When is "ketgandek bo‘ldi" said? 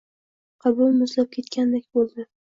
1.35-2.27